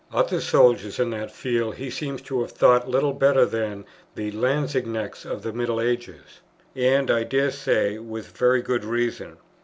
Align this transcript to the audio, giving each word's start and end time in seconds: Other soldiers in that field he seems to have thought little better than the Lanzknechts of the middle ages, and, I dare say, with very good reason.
Other 0.11 0.41
soldiers 0.41 0.97
in 0.99 1.11
that 1.11 1.29
field 1.29 1.75
he 1.75 1.91
seems 1.91 2.23
to 2.23 2.41
have 2.41 2.49
thought 2.51 2.89
little 2.89 3.13
better 3.13 3.45
than 3.45 3.85
the 4.15 4.31
Lanzknechts 4.31 5.25
of 5.25 5.43
the 5.43 5.53
middle 5.53 5.79
ages, 5.79 6.39
and, 6.75 7.11
I 7.11 7.23
dare 7.23 7.51
say, 7.51 7.99
with 7.99 8.35
very 8.35 8.63
good 8.63 8.83
reason. 8.83 9.37